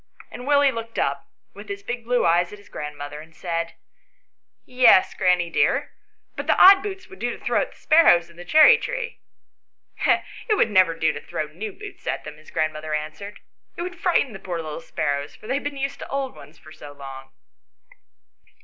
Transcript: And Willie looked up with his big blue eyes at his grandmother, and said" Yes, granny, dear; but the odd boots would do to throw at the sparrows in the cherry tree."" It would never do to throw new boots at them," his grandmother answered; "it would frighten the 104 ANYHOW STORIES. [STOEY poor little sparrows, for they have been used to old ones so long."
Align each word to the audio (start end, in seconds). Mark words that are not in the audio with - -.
And 0.31 0.47
Willie 0.47 0.71
looked 0.71 0.97
up 0.97 1.27
with 1.53 1.69
his 1.69 1.83
big 1.83 2.05
blue 2.05 2.25
eyes 2.25 2.51
at 2.51 2.57
his 2.57 2.69
grandmother, 2.69 3.19
and 3.21 3.35
said" 3.35 3.75
Yes, 4.83 5.13
granny, 5.13 5.51
dear; 5.51 5.91
but 6.35 6.47
the 6.47 6.57
odd 6.59 6.81
boots 6.81 7.07
would 7.07 7.19
do 7.19 7.29
to 7.29 7.37
throw 7.37 7.61
at 7.61 7.73
the 7.73 7.77
sparrows 7.77 8.27
in 8.27 8.35
the 8.35 8.43
cherry 8.43 8.79
tree."" 8.79 9.19
It 10.49 10.55
would 10.57 10.71
never 10.71 10.95
do 10.95 11.11
to 11.11 11.21
throw 11.21 11.45
new 11.49 11.71
boots 11.71 12.07
at 12.07 12.23
them," 12.23 12.37
his 12.37 12.49
grandmother 12.49 12.95
answered; 12.95 13.41
"it 13.77 13.83
would 13.83 13.95
frighten 13.99 14.33
the 14.33 14.39
104 14.39 14.55
ANYHOW 14.57 14.79
STORIES. 14.79 14.85
[STOEY 14.85 14.95
poor 14.97 15.07
little 15.07 15.29
sparrows, 15.29 15.35
for 15.35 15.45
they 15.45 15.53
have 15.53 15.63
been 15.63 15.77
used 15.77 15.99
to 15.99 16.07
old 16.09 16.35
ones 16.35 16.59
so 16.75 16.91
long." 16.93 17.29